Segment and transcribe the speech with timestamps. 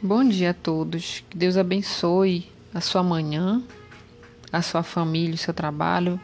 [0.00, 1.24] Bom dia a todos.
[1.28, 3.60] Que Deus abençoe a sua manhã,
[4.52, 6.20] a sua família, o seu trabalho.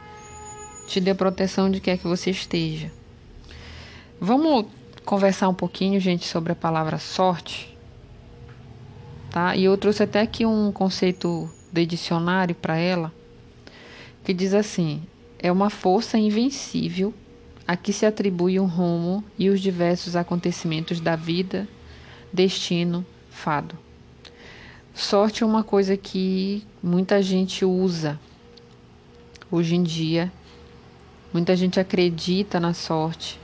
[0.86, 2.92] Te dê proteção de quer que você esteja.
[4.20, 4.66] Vamos
[5.04, 7.76] conversar um pouquinho, gente, sobre a palavra sorte.
[9.28, 9.56] Tá?
[9.56, 13.12] E eu trouxe até aqui um conceito de dicionário para ela,
[14.22, 15.02] que diz assim:
[15.36, 17.12] é uma força invencível
[17.66, 21.66] a que se atribui o rumo e os diversos acontecimentos da vida,
[22.32, 23.04] destino,
[23.34, 23.76] fado.
[24.94, 28.18] Sorte é uma coisa que muita gente usa
[29.50, 30.32] hoje em dia.
[31.32, 33.40] Muita gente acredita na sorte.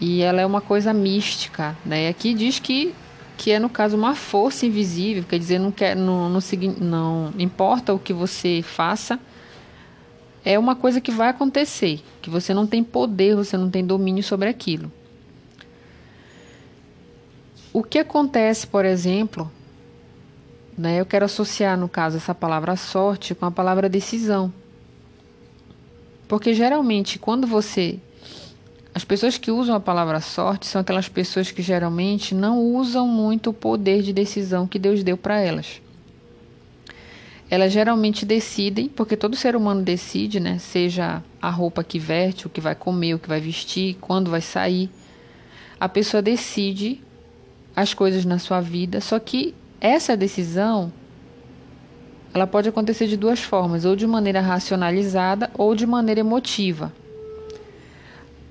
[0.00, 2.08] E ela é uma coisa mística, né?
[2.08, 2.94] Aqui diz que
[3.36, 6.40] que é no caso uma força invisível, quer dizer, não quer não, não,
[6.80, 9.16] não importa o que você faça,
[10.44, 14.24] é uma coisa que vai acontecer, que você não tem poder, você não tem domínio
[14.24, 14.90] sobre aquilo.
[17.72, 19.50] O que acontece, por exemplo,
[20.76, 24.52] né, eu quero associar, no caso, essa palavra sorte com a palavra decisão.
[26.28, 27.98] Porque geralmente, quando você.
[28.94, 33.50] As pessoas que usam a palavra sorte são aquelas pessoas que geralmente não usam muito
[33.50, 35.80] o poder de decisão que Deus deu para elas.
[37.50, 40.58] Elas geralmente decidem, porque todo ser humano decide, né?
[40.58, 44.40] Seja a roupa que veste, o que vai comer, o que vai vestir, quando vai
[44.40, 44.90] sair.
[45.78, 47.00] A pessoa decide
[47.74, 50.92] as coisas na sua vida, só que essa decisão
[52.32, 56.92] ela pode acontecer de duas formas, ou de maneira racionalizada ou de maneira emotiva.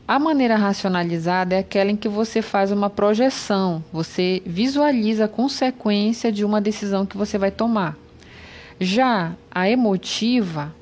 [0.08, 6.32] A maneira racionalizada é aquela em que você faz uma projeção, você visualiza a consequência
[6.32, 7.98] de uma decisão que você vai tomar.
[8.80, 10.74] Já a emotiva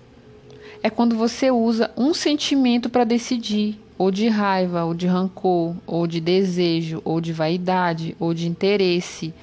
[0.83, 6.05] é quando você usa um sentimento para decidir ou de raiva, ou de rancor, ou
[6.05, 9.33] de desejo, ou de vaidade, ou de interesse,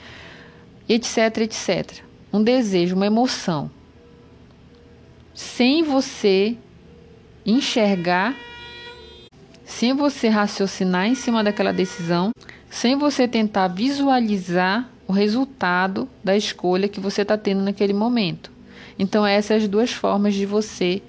[0.89, 2.03] etc, etc.
[2.33, 3.71] Um desejo, uma emoção.
[5.35, 6.57] Sem você
[7.45, 8.37] enxergar,
[9.65, 12.31] sem você raciocinar em cima daquela decisão,
[12.69, 18.53] sem você tentar visualizar o resultado da escolha que você está tendo naquele momento.
[18.99, 21.03] Então, essas duas formas de você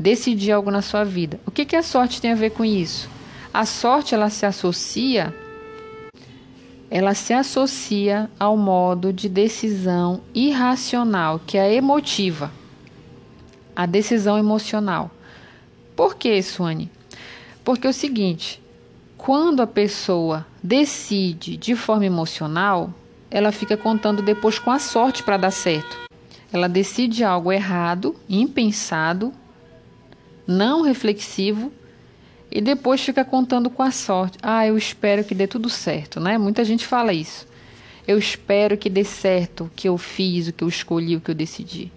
[0.00, 1.38] decidir algo na sua vida.
[1.46, 3.08] O que, que a sorte tem a ver com isso?
[3.52, 5.34] A sorte ela se associa
[6.90, 12.50] ela se associa ao modo de decisão irracional, que é emotiva,
[13.76, 15.08] a decisão emocional.
[15.94, 16.90] Por que, Suane?
[17.62, 18.60] Porque é o seguinte,
[19.16, 22.92] quando a pessoa decide de forma emocional,
[23.30, 25.96] ela fica contando depois com a sorte para dar certo.
[26.52, 29.32] Ela decide algo errado, impensado,
[30.50, 31.72] não reflexivo
[32.50, 34.36] e depois fica contando com a sorte.
[34.42, 36.36] Ah, eu espero que dê tudo certo, né?
[36.36, 37.46] Muita gente fala isso.
[38.06, 41.30] Eu espero que dê certo o que eu fiz, o que eu escolhi, o que
[41.30, 41.92] eu decidi.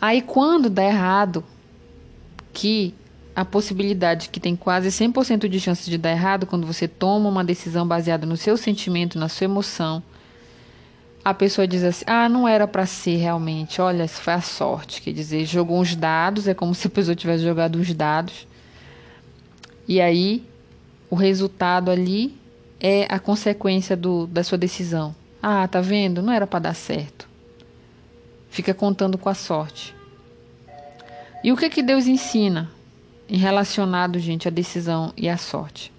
[0.00, 1.42] Aí quando dá errado,
[2.52, 2.94] que
[3.34, 7.42] a possibilidade que tem quase 100% de chance de dar errado quando você toma uma
[7.42, 10.02] decisão baseada no seu sentimento, na sua emoção,
[11.24, 15.00] a pessoa diz assim: ah, não era para ser realmente, olha, isso foi a sorte.
[15.00, 18.46] Quer dizer, jogou uns dados, é como se a pessoa tivesse jogado uns dados.
[19.88, 20.44] E aí,
[21.08, 22.36] o resultado ali
[22.78, 25.14] é a consequência do, da sua decisão.
[25.42, 26.22] Ah, tá vendo?
[26.22, 27.28] Não era para dar certo.
[28.50, 29.94] Fica contando com a sorte.
[31.42, 32.70] E o que que Deus ensina
[33.28, 35.92] em relacionado, gente, à decisão e à sorte?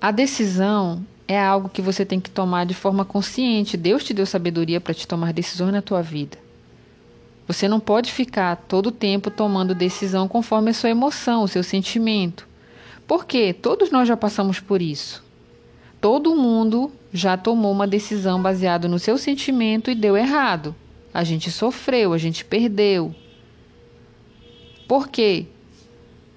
[0.00, 3.76] A decisão é algo que você tem que tomar de forma consciente.
[3.76, 6.38] Deus te deu sabedoria para te tomar decisões na tua vida.
[7.46, 11.62] Você não pode ficar todo o tempo tomando decisão conforme a sua emoção, o seu
[11.62, 12.46] sentimento.
[13.06, 13.52] Por quê?
[13.52, 15.22] Todos nós já passamos por isso.
[16.00, 20.74] Todo mundo já tomou uma decisão baseada no seu sentimento e deu errado.
[21.12, 23.14] A gente sofreu, a gente perdeu.
[24.88, 25.46] Por quê?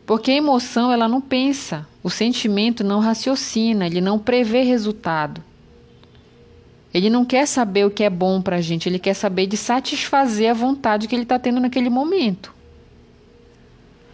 [0.08, 5.44] Porque a emoção ela não pensa, o sentimento não raciocina, ele não prevê resultado.
[6.94, 9.58] Ele não quer saber o que é bom para a gente, ele quer saber de
[9.58, 12.56] satisfazer a vontade que ele está tendo naquele momento.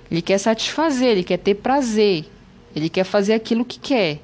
[0.10, 2.26] Ele quer satisfazer, ele quer ter prazer,
[2.76, 4.20] ele quer fazer aquilo que quer.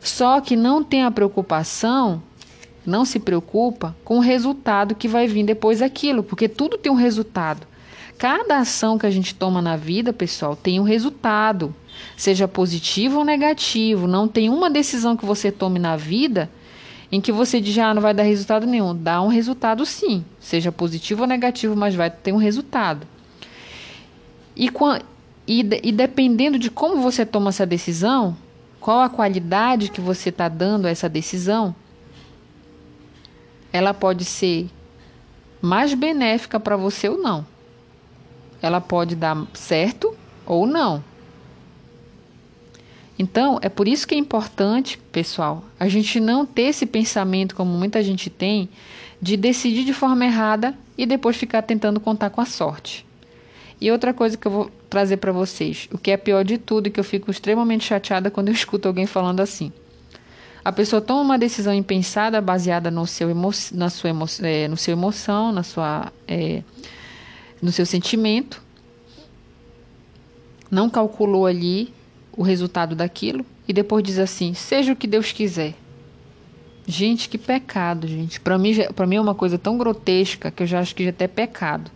[0.00, 2.22] Só que não tem a preocupação,
[2.86, 6.94] não se preocupa com o resultado que vai vir depois daquilo, porque tudo tem um
[6.96, 7.66] resultado.
[8.22, 11.74] Cada ação que a gente toma na vida, pessoal, tem um resultado,
[12.16, 14.06] seja positivo ou negativo.
[14.06, 16.48] Não tem uma decisão que você tome na vida
[17.10, 18.94] em que você diz, ah, não vai dar resultado nenhum.
[18.94, 23.08] Dá um resultado sim, seja positivo ou negativo, mas vai ter um resultado.
[24.54, 24.70] E,
[25.44, 28.36] E, e dependendo de como você toma essa decisão,
[28.78, 31.74] qual a qualidade que você está dando a essa decisão,
[33.72, 34.70] ela pode ser
[35.60, 37.50] mais benéfica para você ou não.
[38.62, 40.16] Ela pode dar certo
[40.46, 41.02] ou não.
[43.18, 47.70] Então, é por isso que é importante, pessoal, a gente não ter esse pensamento, como
[47.70, 48.68] muita gente tem,
[49.20, 53.06] de decidir de forma errada e depois ficar tentando contar com a sorte.
[53.80, 56.86] E outra coisa que eu vou trazer para vocês, o que é pior de tudo
[56.86, 59.72] e que eu fico extremamente chateada quando eu escuto alguém falando assim.
[60.64, 64.76] A pessoa toma uma decisão impensada baseada no seu, emo na sua emo é, no
[64.76, 66.62] seu emoção, na sua, é,
[67.62, 68.60] no seu sentimento,
[70.68, 71.94] não calculou ali
[72.36, 75.74] o resultado daquilo e depois diz assim: seja o que Deus quiser.
[76.84, 78.40] Gente, que pecado, gente.
[78.40, 81.10] Para mim, para mim é uma coisa tão grotesca que eu já acho que já
[81.10, 81.90] até é pecado.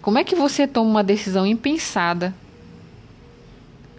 [0.00, 2.34] Como é que você toma uma decisão impensada?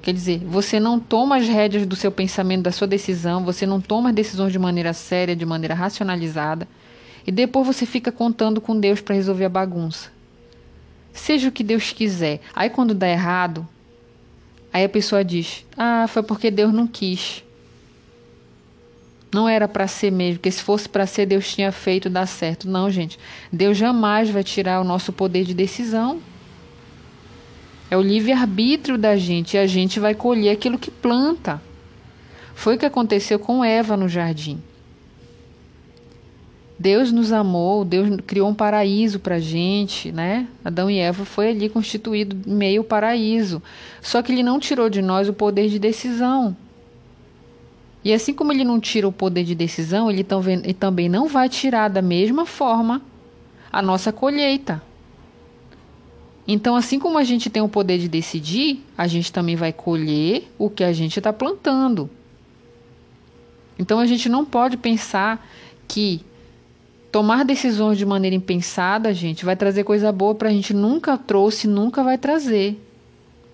[0.01, 3.79] Quer dizer, você não toma as rédeas do seu pensamento, da sua decisão, você não
[3.79, 6.67] toma as decisões de maneira séria, de maneira racionalizada,
[7.25, 10.11] e depois você fica contando com Deus para resolver a bagunça.
[11.13, 12.41] Seja o que Deus quiser.
[12.55, 13.67] Aí quando dá errado,
[14.71, 17.43] aí a pessoa diz: "Ah, foi porque Deus não quis".
[19.33, 22.69] Não era para ser mesmo, porque se fosse para ser, Deus tinha feito dar certo.
[22.69, 23.17] Não, gente.
[23.51, 26.21] Deus jamais vai tirar o nosso poder de decisão.
[27.89, 31.59] É o livre-arbítrio da gente e a gente vai colher aquilo que planta.
[32.53, 34.61] Foi o que aconteceu com Eva no jardim.
[36.77, 40.47] Deus nos amou, Deus criou um paraíso para gente, né?
[40.65, 43.61] Adão e Eva foi ali constituído meio paraíso.
[44.01, 46.55] Só que ele não tirou de nós o poder de decisão.
[48.03, 50.25] E assim como ele não tira o poder de decisão, ele,
[50.73, 53.01] também não vai tirar da mesma forma
[53.71, 54.81] a nossa colheita.
[56.45, 60.51] Então, assim como a gente tem o poder de decidir, a gente também vai colher
[60.57, 62.09] o que a gente está plantando.
[63.79, 65.47] Então, a gente não pode pensar
[65.87, 66.21] que
[67.13, 70.73] tomar decisões de maneira impensada, gente, vai trazer coisa boa para a gente.
[70.73, 72.75] Nunca trouxe, nunca vai trazer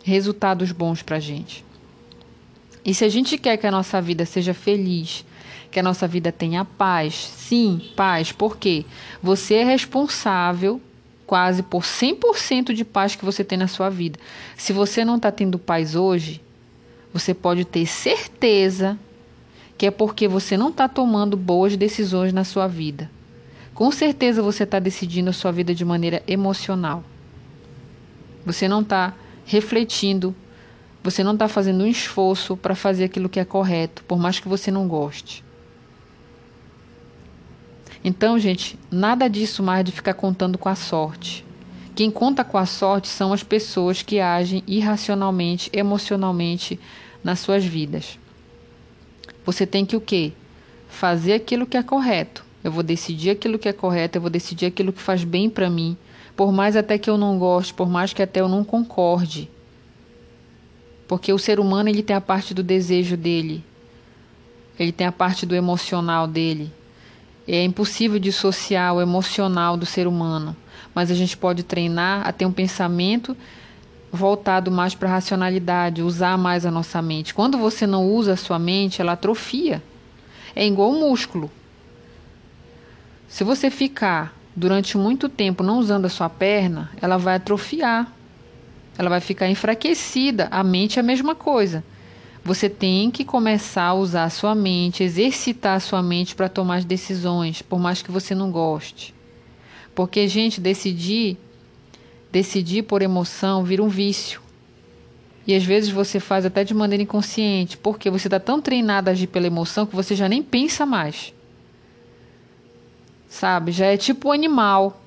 [0.01, 1.65] resultados bons para a gente.
[2.85, 5.25] E se a gente quer que a nossa vida seja feliz,
[5.69, 8.85] que a nossa vida tenha paz, sim, paz, porque
[9.21, 10.79] você é responsável
[11.27, 14.17] quase por 100% de paz que você tem na sua vida.
[14.55, 16.41] Se você não está tendo paz hoje,
[17.11, 18.97] você pode ter certeza
[19.77, 23.18] que é porque você não está tomando boas decisões na sua vida.
[23.79, 27.01] Com certeza você está decidindo a sua vida de maneira emocional.
[28.45, 29.13] Você não está
[29.45, 30.35] refletindo
[31.01, 34.49] você não está fazendo um esforço para fazer aquilo que é correto, por mais que
[34.49, 35.45] você não goste.
[38.03, 41.45] Então, gente, nada disso mais de ficar contando com a sorte.
[41.95, 46.77] Quem conta com a sorte são as pessoas que agem irracionalmente, emocionalmente
[47.23, 48.19] nas suas vidas.
[49.45, 50.33] Você tem que o quê?
[50.89, 52.48] Fazer aquilo que é correto.
[52.63, 55.69] Eu vou decidir aquilo que é correto, eu vou decidir aquilo que faz bem para
[55.69, 55.97] mim,
[56.35, 59.49] por mais até que eu não goste, por mais que até eu não concorde.
[61.07, 63.63] Porque o ser humano ele tem a parte do desejo dele,
[64.77, 66.71] ele tem a parte do emocional dele.
[67.47, 70.55] É impossível dissociar o emocional do ser humano,
[70.93, 73.35] mas a gente pode treinar a ter um pensamento
[74.11, 77.33] voltado mais para a racionalidade, usar mais a nossa mente.
[77.33, 79.81] Quando você não usa a sua mente, ela atrofia.
[80.55, 81.49] É igual um músculo.
[83.29, 88.11] Se você ficar durante muito tempo não usando a sua perna, ela vai atrofiar
[88.99, 90.49] ela vai ficar enfraquecida.
[90.51, 91.85] A mente é a mesma coisa.
[92.43, 96.75] Você tem que começar a usar a sua mente, exercitar a sua mente para tomar
[96.75, 99.15] as decisões, por mais que você não goste.
[99.95, 101.37] Porque, gente, decidir,
[102.29, 104.41] decidir por emoção vira um vício.
[105.47, 109.13] E às vezes você faz até de maneira inconsciente, porque você está tão treinado a
[109.13, 111.33] agir pela emoção que você já nem pensa mais.
[113.29, 113.71] Sabe?
[113.71, 114.99] Já é tipo um animal.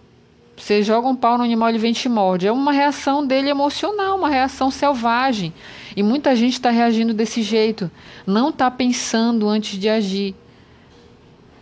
[0.57, 2.47] Você joga um pau no animal, ele vem e te morde.
[2.47, 5.52] É uma reação dele emocional, uma reação selvagem.
[5.97, 7.91] E muita gente está reagindo desse jeito.
[8.26, 10.35] Não está pensando antes de agir.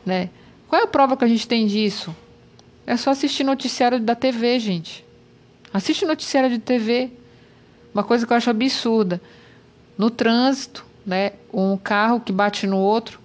[0.05, 0.29] Né?
[0.69, 2.15] Qual é a prova que a gente tem disso?
[2.87, 5.05] É só assistir noticiário da TV, gente.
[5.73, 7.11] Assiste noticiário de TV.
[7.95, 9.21] Uma coisa que eu acho absurda.
[9.97, 11.33] No trânsito, né?
[11.53, 13.21] Um carro que bate no outro.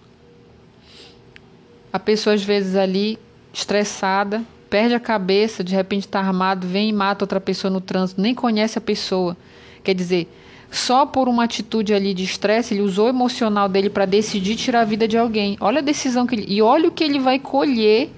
[1.91, 3.17] A pessoa, às vezes, ali,
[3.55, 8.21] estressada, perde a cabeça, de repente está armado, vem e mata outra pessoa no trânsito,
[8.21, 9.37] nem conhece a pessoa.
[9.81, 10.27] Quer dizer,
[10.69, 14.81] só por uma atitude ali de estresse, ele usou o emocional dele para decidir tirar
[14.81, 15.55] a vida de alguém.
[15.61, 16.45] Olha a decisão que ele.
[16.49, 18.11] E olha o que ele vai colher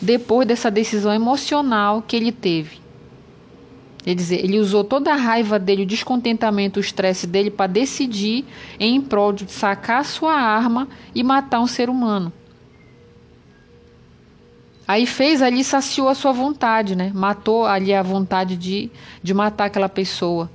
[0.00, 2.78] depois dessa decisão emocional que ele teve.
[4.02, 8.44] Quer dizer, ele usou toda a raiva dele, o descontentamento, o estresse dele para decidir
[8.78, 12.32] em prol de sacar sua arma e matar um ser humano.
[14.86, 17.10] Aí fez ali, saciou a sua vontade, né?
[17.14, 18.90] Matou ali a vontade de,
[19.22, 20.50] de matar aquela pessoa.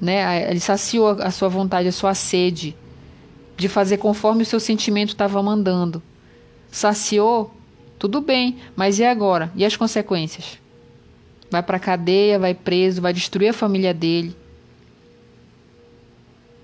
[0.00, 0.50] Né?
[0.50, 2.76] Ele saciou a sua vontade, a sua sede
[3.56, 6.02] de fazer conforme o seu sentimento estava mandando.
[6.70, 7.54] Saciou,
[7.98, 9.52] tudo bem, mas e agora?
[9.54, 10.58] E as consequências?
[11.48, 14.34] Vai para cadeia, vai preso, vai destruir a família dele.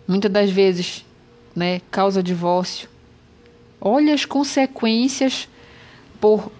[0.09, 1.05] Muitas das vezes,
[1.55, 2.89] né, causa divórcio.
[3.81, 5.49] Olha as consequências
[6.21, 6.51] por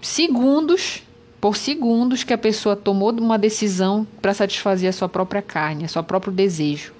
[0.00, 1.02] segundos,
[1.40, 5.88] por segundos que a pessoa tomou uma decisão para satisfazer a sua própria carne, a
[5.88, 6.92] seu próprio desejo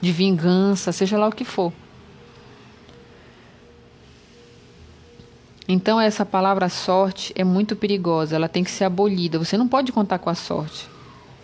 [0.00, 1.72] de vingança, seja lá o que for.
[5.68, 9.38] Então essa palavra sorte é muito perigosa, ela tem que ser abolida.
[9.38, 10.88] Você não pode contar com a sorte.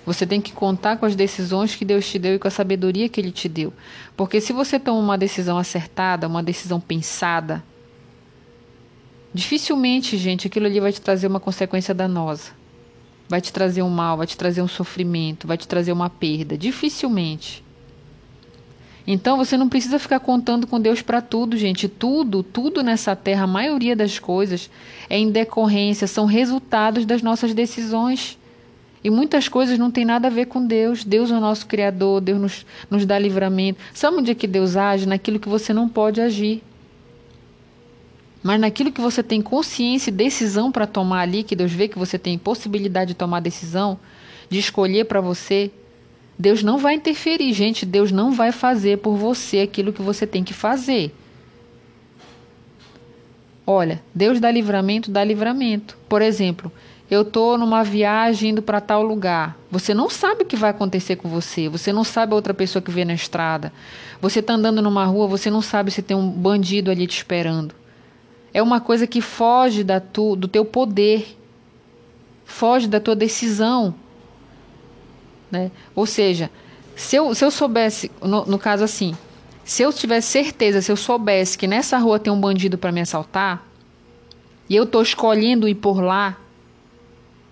[0.05, 3.09] Você tem que contar com as decisões que Deus te deu e com a sabedoria
[3.09, 3.73] que Ele te deu.
[4.17, 7.63] Porque se você toma uma decisão acertada, uma decisão pensada,
[9.33, 12.51] dificilmente, gente, aquilo ali vai te trazer uma consequência danosa.
[13.29, 16.57] Vai te trazer um mal, vai te trazer um sofrimento, vai te trazer uma perda.
[16.57, 17.63] Dificilmente.
[19.07, 21.89] Então você não precisa ficar contando com Deus para tudo, gente.
[21.89, 24.71] Tudo, tudo nessa terra, a maioria das coisas
[25.11, 28.39] é em decorrência, são resultados das nossas decisões.
[29.05, 31.03] E muitas coisas não tem nada a ver com Deus.
[31.03, 33.81] Deus é o nosso Criador, Deus nos, nos dá livramento.
[33.93, 35.07] Sabe onde é que Deus age?
[35.07, 36.63] Naquilo que você não pode agir.
[38.43, 41.99] Mas naquilo que você tem consciência e decisão para tomar ali, que Deus vê que
[41.99, 43.99] você tem possibilidade de tomar decisão,
[44.51, 45.71] de escolher para você,
[46.39, 47.87] Deus não vai interferir, gente.
[47.87, 51.15] Deus não vai fazer por você aquilo que você tem que fazer.
[53.65, 55.97] Olha, Deus dá livramento, dá livramento.
[56.09, 56.73] Por exemplo,
[57.09, 59.57] eu estou numa viagem indo para tal lugar.
[59.71, 61.69] Você não sabe o que vai acontecer com você.
[61.69, 63.73] Você não sabe a outra pessoa que vê na estrada.
[64.21, 67.73] Você está andando numa rua, você não sabe se tem um bandido ali te esperando.
[68.53, 71.39] É uma coisa que foge da tu, do teu poder,
[72.45, 73.95] foge da tua decisão.
[75.51, 75.71] Né?
[75.95, 76.51] Ou seja,
[76.95, 79.17] se eu, se eu soubesse, no, no caso assim,
[79.65, 83.01] se eu tivesse certeza, se eu soubesse que nessa rua tem um bandido para me
[83.01, 83.67] assaltar,
[84.69, 86.37] e eu estou escolhendo ir por lá,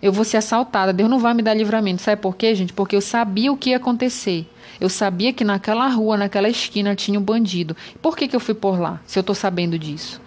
[0.03, 0.93] eu vou ser assaltada.
[0.93, 2.01] Deus não vai me dar livramento.
[2.01, 2.73] Sabe por quê, gente?
[2.73, 4.47] Porque eu sabia o que ia acontecer.
[4.81, 7.77] Eu sabia que naquela rua, naquela esquina, tinha um bandido.
[8.01, 10.21] Por que, que eu fui por lá, se eu estou sabendo disso?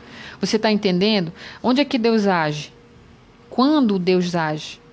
[0.44, 1.32] Você está entendendo?
[1.62, 2.74] Onde é que Deus age?
[3.50, 4.84] Quando Deus age?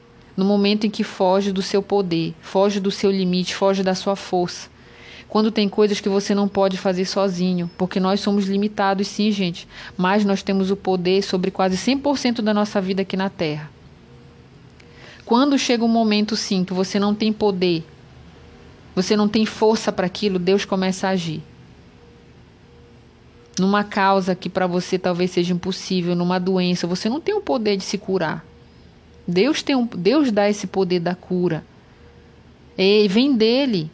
[0.41, 4.17] no momento em que foge do seu poder, foge do seu limite, foge da sua
[4.17, 4.71] força.
[5.29, 9.69] Quando tem coisas que você não pode fazer sozinho, porque nós somos limitados, sim, gente,
[9.99, 13.71] mas nós temos o poder sobre quase 100% da nossa vida aqui na Terra.
[15.27, 17.85] Quando chega um momento, sim, que você não tem poder,
[18.95, 21.43] você não tem força para aquilo, Deus começa a agir.
[23.61, 27.77] Numa causa que para você talvez seja impossível, numa doença, você não tem o poder
[27.77, 28.43] de se curar.
[29.29, 31.63] Deus tem um, Deus dá esse poder da cura.
[32.79, 33.91] E vem dele.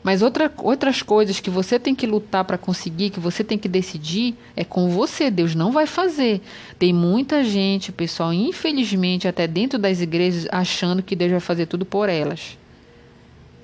[0.00, 3.68] Mas outra, outras coisas que você tem que lutar para conseguir, que você tem que
[3.68, 5.28] decidir, é com você.
[5.28, 6.40] Deus não vai fazer.
[6.78, 11.84] Tem muita gente, pessoal, infelizmente, até dentro das igrejas, achando que Deus vai fazer tudo
[11.84, 12.56] por elas.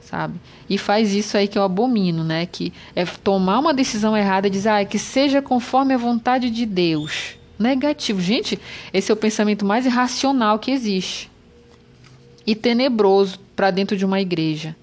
[0.08, 0.40] Sabe?
[0.70, 2.46] E faz isso aí que eu abomino, né?
[2.46, 6.64] Que é tomar uma decisão errada e dizer, ah, que seja conforme a vontade de
[6.64, 8.18] Deus negativo.
[8.18, 8.58] Gente,
[8.90, 11.30] esse é o pensamento mais irracional que existe
[12.46, 14.74] e tenebroso para dentro de uma igreja.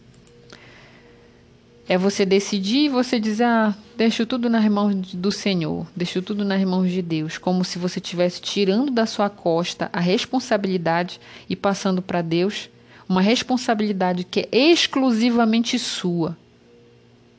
[1.90, 6.46] É você decidir e você dizer, ah, deixo tudo nas mãos do Senhor, deixo tudo
[6.46, 11.56] nas mãos de Deus, como se você estivesse tirando da sua costa a responsabilidade e
[11.56, 12.70] passando para Deus
[13.08, 16.38] uma responsabilidade que é exclusivamente sua.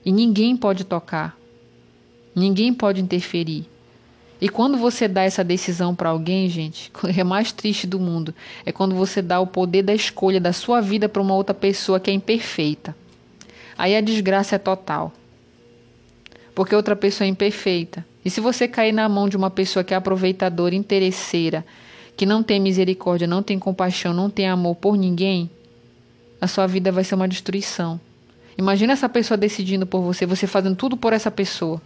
[0.04, 1.36] E ninguém pode tocar,
[2.34, 3.66] ninguém pode interferir.
[4.40, 8.34] E quando você dá essa decisão para alguém, gente, é mais triste do mundo.
[8.64, 11.98] É quando você dá o poder da escolha da sua vida para uma outra pessoa
[11.98, 12.94] que é imperfeita.
[13.78, 15.12] Aí a desgraça é total.
[16.54, 18.06] Porque outra pessoa é imperfeita.
[18.24, 21.64] E se você cair na mão de uma pessoa que é aproveitadora, interesseira,
[22.16, 25.50] que não tem misericórdia, não tem compaixão, não tem amor por ninguém,
[26.40, 28.00] a sua vida vai ser uma destruição.
[28.58, 31.80] Imagina essa pessoa decidindo por você, você fazendo tudo por essa pessoa.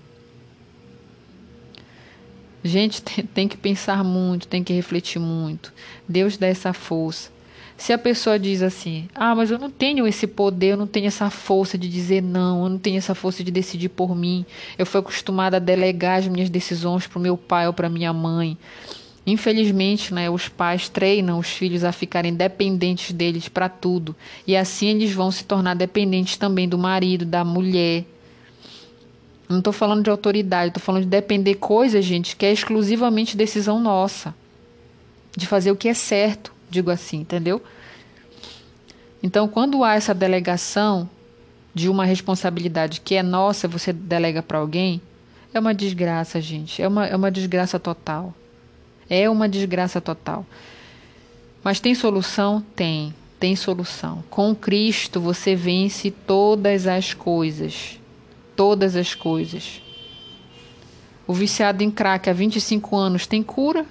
[2.62, 3.02] Gente,
[3.34, 5.72] tem que pensar muito, tem que refletir muito.
[6.08, 7.30] Deus dá essa força.
[7.76, 11.06] Se a pessoa diz assim: Ah, mas eu não tenho esse poder, eu não tenho
[11.06, 14.44] essa força de dizer não, eu não tenho essa força de decidir por mim.
[14.76, 18.12] Eu fui acostumada a delegar as minhas decisões para o meu pai ou para minha
[18.12, 18.58] mãe.
[19.26, 24.16] Infelizmente, né, os pais treinam os filhos a ficarem dependentes deles para tudo.
[24.46, 28.04] E assim eles vão se tornar dependentes também do marido, da mulher.
[29.48, 33.80] Não estou falando de autoridade, estou falando de depender coisas, gente, que é exclusivamente decisão
[33.80, 34.34] nossa.
[35.36, 37.62] De fazer o que é certo, digo assim, entendeu?
[39.22, 41.08] Então, quando há essa delegação
[41.74, 45.00] de uma responsabilidade que é nossa, você delega para alguém,
[45.52, 46.80] é uma desgraça, gente.
[46.80, 48.34] É uma, é uma desgraça total.
[49.10, 50.46] É uma desgraça total.
[51.64, 52.64] Mas tem solução?
[52.76, 53.12] Tem.
[53.40, 54.22] Tem solução.
[54.30, 57.98] Com Cristo você vence todas as coisas.
[58.54, 59.82] Todas as coisas.
[61.26, 63.84] O viciado em crack há 25 anos tem cura.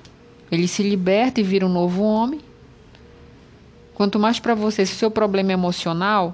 [0.50, 2.40] Ele se liberta e vira um novo homem.
[3.94, 6.34] Quanto mais para você, se o seu problema é emocional,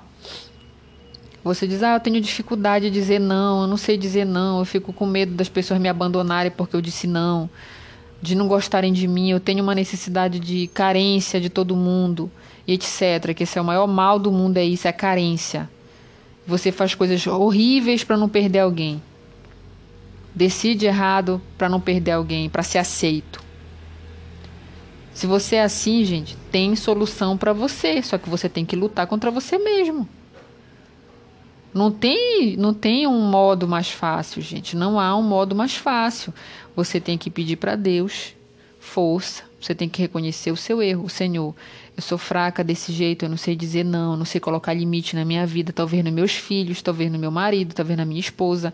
[1.43, 4.65] você diz, ah, eu tenho dificuldade de dizer não, eu não sei dizer não, eu
[4.65, 7.49] fico com medo das pessoas me abandonarem porque eu disse não
[8.25, 12.29] de não gostarem de mim, eu tenho uma necessidade de carência de todo mundo,
[12.67, 13.33] e etc.
[13.35, 15.69] Que esse é o maior mal do mundo, é isso, é a carência.
[16.47, 19.01] Você faz coisas horríveis para não perder alguém.
[20.33, 23.43] Decide errado para não perder alguém, para ser aceito.
[25.13, 29.07] Se você é assim, gente, tem solução para você, só que você tem que lutar
[29.07, 30.07] contra você mesmo.
[31.75, 34.77] Não tem, não tem um modo mais fácil, gente.
[34.77, 36.33] Não há um modo mais fácil.
[36.73, 38.33] Você tem que pedir para Deus
[38.79, 39.43] força.
[39.59, 41.09] Você tem que reconhecer o seu erro.
[41.09, 41.53] Senhor,
[41.97, 45.17] eu sou fraca desse jeito, eu não sei dizer não, eu não sei colocar limite
[45.17, 48.73] na minha vida, talvez nos meus filhos, talvez no meu marido, talvez na minha esposa.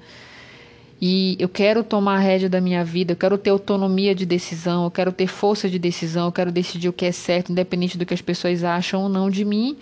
[1.01, 4.83] E eu quero tomar a rédea da minha vida, eu quero ter autonomia de decisão,
[4.83, 8.05] eu quero ter força de decisão, eu quero decidir o que é certo, independente do
[8.05, 9.75] que as pessoas acham ou não de mim,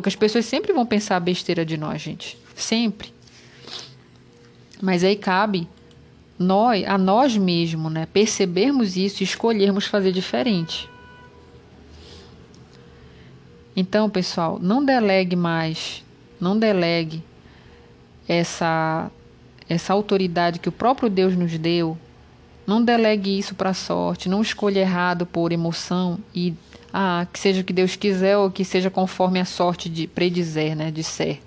[0.00, 3.12] porque as pessoas sempre vão pensar besteira de nós, gente sempre.
[4.80, 5.68] Mas aí cabe
[6.38, 10.88] nós, a nós mesmos, né, percebermos isso e escolhermos fazer diferente.
[13.74, 16.04] Então, pessoal, não delegue mais,
[16.40, 17.22] não delegue
[18.28, 19.10] essa
[19.68, 21.98] essa autoridade que o próprio Deus nos deu.
[22.66, 26.54] Não delegue isso para a sorte, não escolha errado por emoção e
[26.92, 30.76] ah, que seja o que Deus quiser ou que seja conforme a sorte de predizer,
[30.76, 31.42] né, de ser.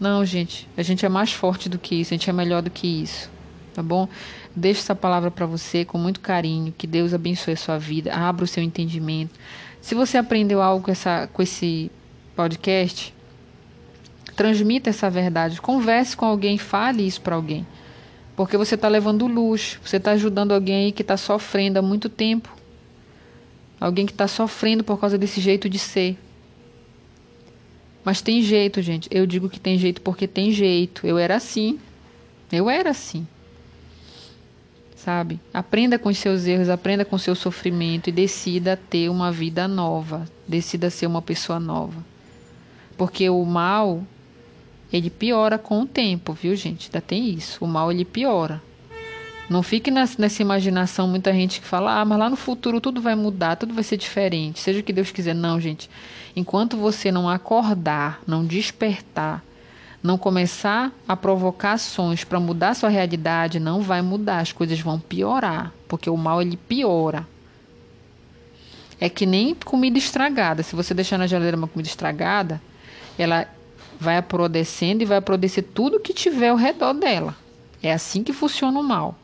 [0.00, 2.70] Não, gente, a gente é mais forte do que isso, a gente é melhor do
[2.70, 3.30] que isso,
[3.74, 4.08] tá bom?
[4.54, 8.44] Deixo essa palavra para você com muito carinho, que Deus abençoe a sua vida, abra
[8.44, 9.38] o seu entendimento.
[9.80, 11.90] Se você aprendeu algo com, essa, com esse
[12.34, 13.14] podcast,
[14.36, 17.66] transmita essa verdade, converse com alguém, fale isso para alguém.
[18.36, 22.08] Porque você está levando luz, você está ajudando alguém aí que está sofrendo há muito
[22.08, 22.57] tempo.
[23.80, 26.18] Alguém que está sofrendo por causa desse jeito de ser.
[28.04, 29.08] Mas tem jeito, gente.
[29.12, 31.06] Eu digo que tem jeito porque tem jeito.
[31.06, 31.78] Eu era assim.
[32.50, 33.26] Eu era assim.
[34.96, 35.38] Sabe?
[35.54, 39.68] Aprenda com os seus erros, aprenda com o seu sofrimento e decida ter uma vida
[39.68, 40.28] nova.
[40.46, 42.04] Decida ser uma pessoa nova.
[42.96, 44.02] Porque o mal,
[44.92, 46.86] ele piora com o tempo, viu, gente?
[46.86, 47.64] Ainda tem isso.
[47.64, 48.60] O mal, ele piora.
[49.48, 53.14] Não fique nessa imaginação, muita gente que fala, ah, mas lá no futuro tudo vai
[53.14, 55.34] mudar, tudo vai ser diferente, seja o que Deus quiser.
[55.34, 55.88] Não, gente.
[56.36, 59.42] Enquanto você não acordar, não despertar,
[60.02, 65.00] não começar a provocar ações para mudar sua realidade, não vai mudar, as coisas vão
[65.00, 67.26] piorar, porque o mal ele piora.
[69.00, 70.62] É que nem comida estragada.
[70.62, 72.60] Se você deixar na geladeira uma comida estragada,
[73.18, 73.48] ela
[73.98, 77.34] vai aprodecendo e vai apodrecer tudo que tiver ao redor dela.
[77.82, 79.16] É assim que funciona o mal.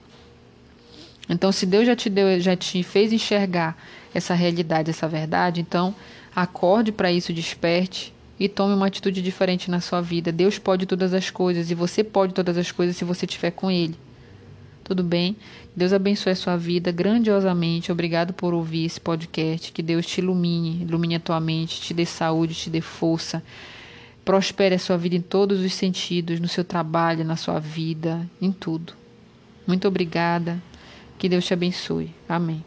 [1.29, 3.77] Então, se Deus já te deu, já te fez enxergar
[4.15, 5.95] essa realidade, essa verdade, então
[6.35, 10.33] acorde para isso, desperte e tome uma atitude diferente na sua vida.
[10.33, 13.71] Deus pode todas as coisas e você pode todas as coisas se você estiver com
[13.71, 13.97] Ele.
[14.83, 15.37] Tudo bem?
[15.75, 17.91] Deus abençoe a sua vida grandiosamente.
[17.91, 19.73] Obrigado por ouvir esse podcast.
[19.73, 23.43] Que Deus te ilumine, ilumine a tua mente, te dê saúde, te dê força.
[24.25, 28.53] Prospere a sua vida em todos os sentidos, no seu trabalho, na sua vida, em
[28.53, 28.93] tudo.
[29.67, 30.63] Muito obrigada.
[31.25, 32.15] Que Deus te abençoe.
[32.29, 32.63] Amém.